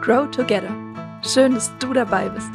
[0.00, 0.70] Grow Together.
[1.22, 2.50] Schön, dass du dabei bist.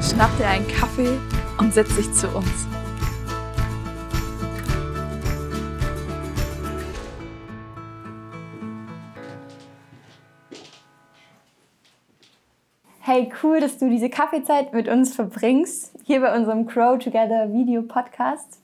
[0.00, 1.18] Schnapp dir einen Kaffee
[1.58, 2.66] und setz dich zu uns.
[13.00, 17.82] Hey, cool, dass du diese Kaffeezeit mit uns verbringst, hier bei unserem Grow Together Video
[17.82, 18.60] Podcast.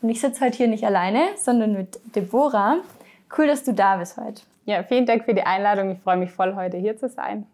[0.00, 2.78] Und ich sitze heute hier nicht alleine, sondern mit Deborah.
[3.36, 4.40] Cool, dass du da bist heute.
[4.66, 5.92] Ja, vielen Dank für die Einladung.
[5.92, 7.46] Ich freue mich voll, heute hier zu sein.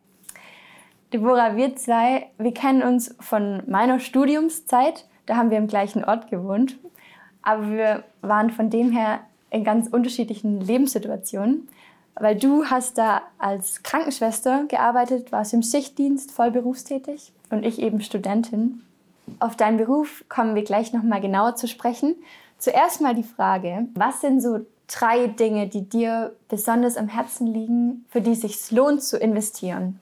[1.12, 5.07] Deborah, wir zwei, wir kennen uns von meiner Studiumszeit.
[5.26, 6.79] Da haben wir im gleichen Ort gewohnt.
[7.43, 11.68] Aber wir waren von dem her in ganz unterschiedlichen Lebenssituationen.
[12.14, 18.00] Weil du hast da als Krankenschwester gearbeitet, warst im Schichtdienst voll berufstätig und ich eben
[18.00, 18.82] Studentin.
[19.38, 22.16] Auf deinen Beruf kommen wir gleich noch mal genauer zu sprechen.
[22.57, 24.60] Zuerst mal die Frage, was sind so
[24.92, 30.00] drei Dinge, die dir besonders am Herzen liegen, für die es sich lohnt zu investieren?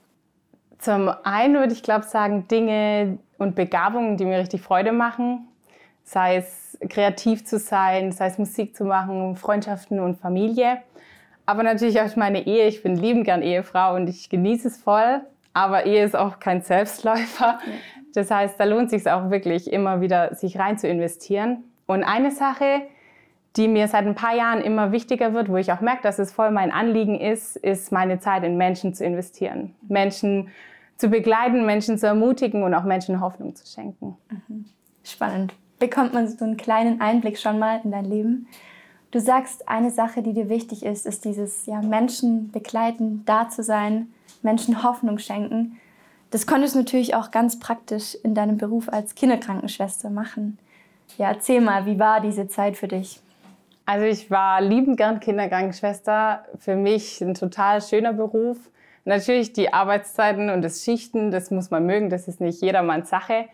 [0.78, 5.46] Zum einen würde ich glaube sagen, Dinge und Begabungen, die mir richtig Freude machen.
[6.04, 10.78] Sei es kreativ zu sein, sei es Musik zu machen, Freundschaften und Familie.
[11.46, 12.66] Aber natürlich auch meine Ehe.
[12.66, 15.20] Ich bin liebend gern Ehefrau und ich genieße es voll.
[15.52, 17.58] Aber Ehe ist auch kein Selbstläufer.
[18.14, 21.64] Das heißt, da lohnt es sich auch wirklich immer wieder, sich rein zu investieren.
[21.86, 22.82] Und eine Sache,
[23.56, 26.32] die mir seit ein paar Jahren immer wichtiger wird, wo ich auch merke, dass es
[26.32, 29.74] voll mein Anliegen ist, ist meine Zeit in Menschen zu investieren.
[29.88, 30.48] Menschen
[30.96, 34.16] zu begleiten, Menschen zu ermutigen und auch Menschen Hoffnung zu schenken.
[34.30, 34.66] Mhm.
[35.02, 35.54] Spannend.
[35.78, 38.46] Bekommt man so einen kleinen Einblick schon mal in dein Leben?
[39.10, 43.64] Du sagst, eine Sache, die dir wichtig ist, ist dieses ja, Menschen begleiten, da zu
[43.64, 44.08] sein,
[44.42, 45.78] Menschen Hoffnung schenken.
[46.30, 50.58] Das konntest du natürlich auch ganz praktisch in deinem Beruf als Kinderkrankenschwester machen.
[51.18, 53.20] Ja, erzähl mal, wie war diese Zeit für dich?
[53.90, 56.44] Also ich war liebend gern Kinderkrankenschwester.
[56.58, 58.70] Für mich ein total schöner Beruf.
[59.04, 63.46] Natürlich die Arbeitszeiten und das Schichten, das muss man mögen, das ist nicht jedermanns Sache.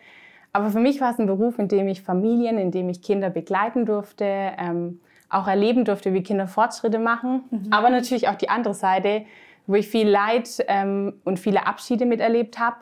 [0.53, 3.31] Aber für mich war es ein Beruf, in dem ich Familien, in dem ich Kinder
[3.31, 4.25] begleiten durfte,
[4.59, 7.45] ähm, auch erleben durfte, wie Kinder Fortschritte machen.
[7.49, 7.73] Mhm.
[7.73, 9.25] Aber natürlich auch die andere Seite,
[9.65, 12.77] wo ich viel Leid ähm, und viele Abschiede miterlebt habe.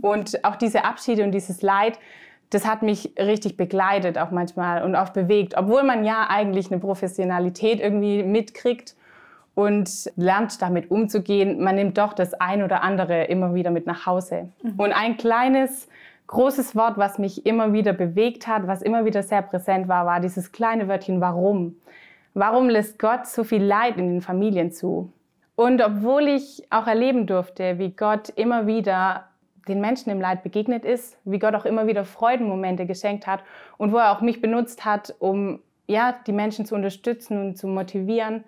[0.00, 1.98] Und auch diese Abschiede und dieses Leid
[2.50, 6.80] das hat mich richtig begleitet auch manchmal und auch bewegt, obwohl man ja eigentlich eine
[6.80, 8.96] Professionalität irgendwie mitkriegt
[9.54, 11.62] und lernt damit umzugehen.
[11.62, 14.48] Man nimmt doch das ein oder andere immer wieder mit nach Hause.
[14.62, 14.74] Mhm.
[14.76, 15.88] Und ein kleines,
[16.26, 20.20] großes Wort, was mich immer wieder bewegt hat, was immer wieder sehr präsent war, war
[20.20, 21.76] dieses kleine Wörtchen Warum.
[22.34, 25.12] Warum lässt Gott so viel Leid in den Familien zu?
[25.56, 29.29] Und obwohl ich auch erleben durfte, wie Gott immer wieder
[29.68, 33.42] den Menschen im Leid begegnet ist, wie Gott auch immer wieder Freudenmomente geschenkt hat
[33.78, 37.66] und wo er auch mich benutzt hat, um ja, die Menschen zu unterstützen und zu
[37.66, 38.44] motivieren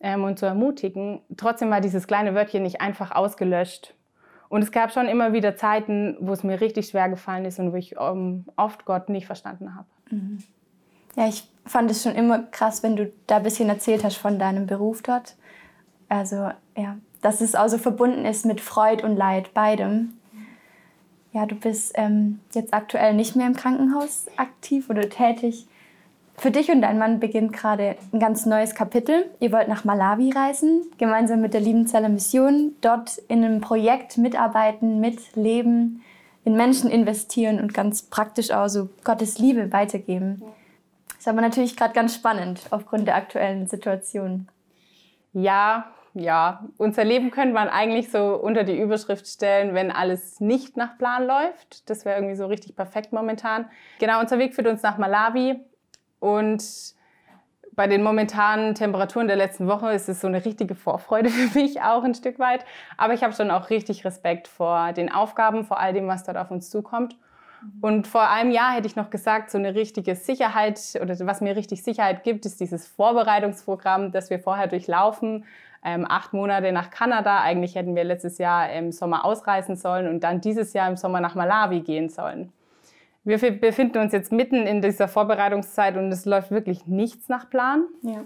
[0.00, 1.20] ähm, und zu ermutigen.
[1.36, 3.94] Trotzdem war dieses kleine Wörtchen nicht einfach ausgelöscht.
[4.48, 7.72] Und es gab schon immer wieder Zeiten, wo es mir richtig schwer gefallen ist und
[7.72, 9.86] wo ich ähm, oft Gott nicht verstanden habe.
[10.10, 10.38] Mhm.
[11.16, 14.38] Ja, ich fand es schon immer krass, wenn du da ein bisschen erzählt hast von
[14.38, 15.36] deinem Beruf dort.
[16.08, 20.14] Also ja, dass es auch so verbunden ist mit Freud und Leid, beidem.
[21.34, 25.66] Ja, du bist ähm, jetzt aktuell nicht mehr im Krankenhaus aktiv oder tätig.
[26.36, 29.28] Für dich und dein Mann beginnt gerade ein ganz neues Kapitel.
[29.40, 35.00] Ihr wollt nach Malawi reisen, gemeinsam mit der Liebenzeller Mission, dort in einem Projekt mitarbeiten,
[35.00, 36.02] mitleben,
[36.44, 40.40] in Menschen investieren und ganz praktisch auch so Gottes Liebe weitergeben.
[40.40, 40.48] Ja.
[41.18, 44.46] Ist aber natürlich gerade ganz spannend aufgrund der aktuellen Situation.
[45.32, 50.76] Ja, ja, unser Leben könnte man eigentlich so unter die Überschrift stellen, wenn alles nicht
[50.76, 51.90] nach Plan läuft.
[51.90, 53.66] Das wäre irgendwie so richtig perfekt momentan.
[53.98, 55.58] Genau, unser Weg führt uns nach Malawi
[56.20, 56.62] und
[57.72, 61.82] bei den momentanen Temperaturen der letzten Woche ist es so eine richtige Vorfreude für mich
[61.82, 62.64] auch ein Stück weit.
[62.96, 66.38] Aber ich habe schon auch richtig Respekt vor den Aufgaben, vor all dem, was dort
[66.38, 67.16] auf uns zukommt.
[67.80, 71.56] Und vor einem Jahr hätte ich noch gesagt, so eine richtige Sicherheit oder was mir
[71.56, 75.44] richtig Sicherheit gibt, ist dieses Vorbereitungsprogramm, das wir vorher durchlaufen
[75.84, 77.40] ähm, acht Monate nach Kanada.
[77.42, 81.20] Eigentlich hätten wir letztes Jahr im Sommer ausreisen sollen und dann dieses Jahr im Sommer
[81.20, 82.52] nach Malawi gehen sollen.
[83.22, 87.84] Wir befinden uns jetzt mitten in dieser Vorbereitungszeit und es läuft wirklich nichts nach Plan.
[88.02, 88.22] Ja.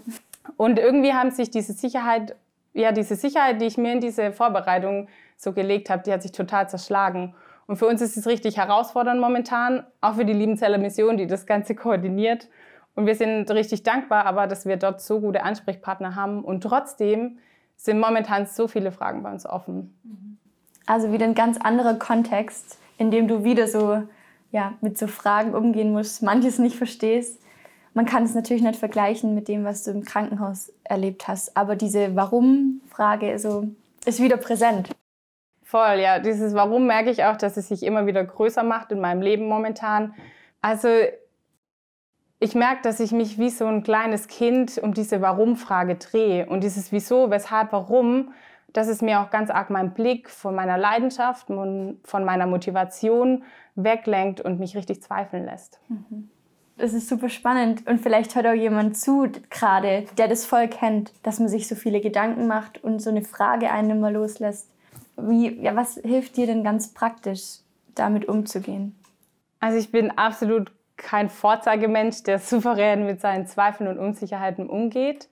[0.57, 2.35] Und irgendwie haben sich diese Sicherheit,
[2.73, 5.07] ja, diese Sicherheit, die ich mir in diese Vorbereitung
[5.37, 7.33] so gelegt habe, die hat sich total zerschlagen.
[7.65, 11.45] Und für uns ist es richtig herausfordernd momentan, auch für die Liebenzeller Mission, die das
[11.45, 12.49] Ganze koordiniert.
[12.95, 16.43] Und wir sind richtig dankbar, aber dass wir dort so gute Ansprechpartner haben.
[16.43, 17.37] Und trotzdem
[17.79, 20.37] sind momentan so viele Fragen bei uns offen.
[20.85, 24.03] Also wieder ein ganz anderer Kontext, in dem du wieder so
[24.51, 27.41] ja, mit so Fragen umgehen musst, manches nicht verstehst.
[27.93, 31.75] Man kann es natürlich nicht vergleichen mit dem, was du im Krankenhaus erlebt hast, aber
[31.75, 33.67] diese Warum-Frage so,
[34.05, 34.89] ist wieder präsent.
[35.63, 36.19] Voll, ja.
[36.19, 39.47] Dieses Warum merke ich auch, dass es sich immer wieder größer macht in meinem Leben
[39.47, 40.15] momentan.
[40.61, 40.89] Also
[42.39, 46.45] ich merke, dass ich mich wie so ein kleines Kind um diese Warum-Frage drehe.
[46.45, 48.33] Und dieses Wieso, Weshalb, Warum,
[48.71, 53.43] dass es mir auch ganz arg meinen Blick von meiner Leidenschaft, von meiner Motivation
[53.75, 55.79] weglenkt und mich richtig zweifeln lässt.
[55.89, 56.29] Mhm.
[56.77, 57.85] Das ist super spannend.
[57.87, 61.75] Und vielleicht hört auch jemand zu, gerade, der das voll kennt, dass man sich so
[61.75, 64.69] viele Gedanken macht und so eine Frage einen immer loslässt.
[65.17, 67.59] Wie, ja, was hilft dir denn ganz praktisch,
[67.95, 68.95] damit umzugehen?
[69.59, 75.29] Also ich bin absolut kein Vorzeigemensch, der souverän mit seinen Zweifeln und Unsicherheiten umgeht.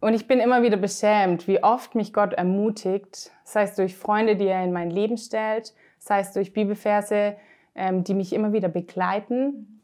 [0.00, 4.36] Und ich bin immer wieder beschämt, wie oft mich Gott ermutigt, sei es durch Freunde,
[4.36, 7.36] die er in mein Leben stellt, sei es durch Bibelverse,
[7.74, 9.80] ähm, die mich immer wieder begleiten.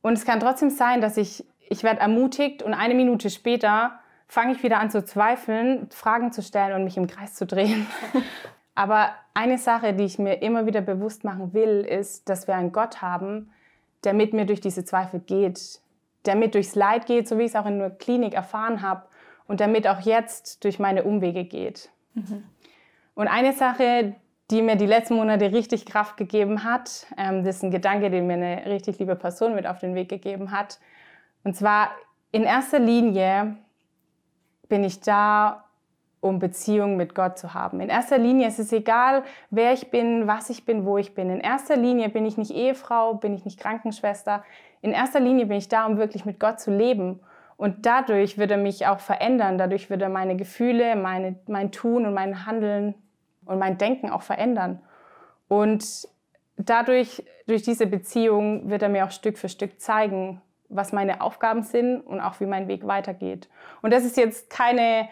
[0.00, 4.52] Und es kann trotzdem sein, dass ich, ich werde ermutigt und eine Minute später fange
[4.52, 7.86] ich wieder an zu zweifeln, Fragen zu stellen und mich im Kreis zu drehen.
[8.74, 12.72] Aber eine Sache, die ich mir immer wieder bewusst machen will, ist, dass wir einen
[12.72, 13.52] Gott haben,
[14.04, 15.80] der mit mir durch diese Zweifel geht,
[16.26, 19.06] der mit durchs Leid geht, so wie ich es auch in der Klinik erfahren habe
[19.46, 21.90] und der mit auch jetzt durch meine Umwege geht.
[22.14, 22.44] Mhm.
[23.14, 24.14] Und eine Sache,
[24.50, 28.26] die mir die letzten Monate richtig Kraft gegeben hat, ähm, das ist ein Gedanke, den
[28.26, 30.78] mir eine richtig liebe Person mit auf den Weg gegeben hat.
[31.44, 31.90] Und zwar
[32.30, 33.56] in erster Linie
[34.68, 35.64] bin ich da,
[36.22, 37.80] um Beziehungen mit Gott zu haben.
[37.80, 41.28] In erster Linie ist es egal, wer ich bin, was ich bin, wo ich bin.
[41.28, 44.44] In erster Linie bin ich nicht Ehefrau, bin ich nicht Krankenschwester.
[44.82, 47.18] In erster Linie bin ich da, um wirklich mit Gott zu leben.
[47.56, 49.58] Und dadurch wird er mich auch verändern.
[49.58, 52.94] Dadurch wird er meine Gefühle, meine, mein Tun und mein Handeln
[53.44, 54.80] und mein Denken auch verändern.
[55.48, 56.06] Und
[56.56, 61.64] dadurch, durch diese Beziehung, wird er mir auch Stück für Stück zeigen, was meine Aufgaben
[61.64, 63.48] sind und auch wie mein Weg weitergeht.
[63.82, 65.08] Und das ist jetzt keine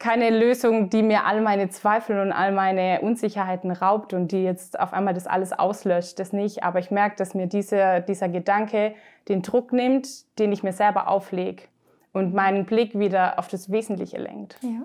[0.00, 4.80] keine Lösung, die mir all meine Zweifel und all meine Unsicherheiten raubt und die jetzt
[4.80, 6.18] auf einmal das alles auslöscht.
[6.18, 6.64] Das nicht.
[6.64, 8.94] Aber ich merke, dass mir dieser, dieser Gedanke
[9.28, 10.08] den Druck nimmt,
[10.38, 11.64] den ich mir selber auflege
[12.12, 14.56] und meinen Blick wieder auf das Wesentliche lenkt.
[14.62, 14.82] Ja.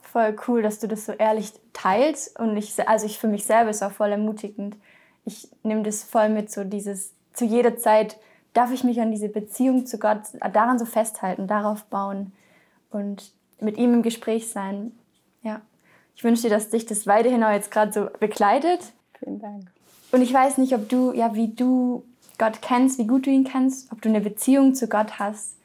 [0.00, 2.40] Voll cool, dass du das so ehrlich teilst.
[2.40, 4.74] Und ich, also ich für mich selber ist auch voll ermutigend.
[5.26, 8.16] Ich nehme das voll mit, so dieses, zu jeder Zeit
[8.54, 10.22] darf ich mich an diese Beziehung zu Gott,
[10.54, 12.32] daran so festhalten, darauf bauen.
[12.90, 14.92] Und mit ihm im Gespräch sein.
[15.42, 15.60] Ja.
[16.14, 18.80] Ich wünsche dir, dass dich das weiterhin auch jetzt gerade so begleitet.
[19.18, 19.70] Vielen Dank.
[20.12, 22.04] Und ich weiß nicht, ob du, ja, wie du
[22.38, 25.56] Gott kennst, wie gut du ihn kennst, ob du eine Beziehung zu Gott hast.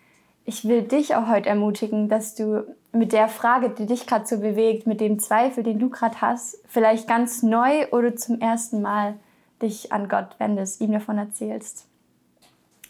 [0.45, 4.39] Ich will dich auch heute ermutigen, dass du mit der Frage, die dich gerade so
[4.39, 9.15] bewegt, mit dem Zweifel, den du gerade hast, vielleicht ganz neu oder zum ersten Mal
[9.61, 11.87] dich an Gott wendest, ihm davon erzählst.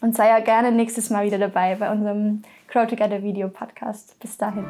[0.00, 4.18] Und sei ja gerne nächstes Mal wieder dabei bei unserem Grow Together Video Podcast.
[4.20, 4.64] Bis dahin.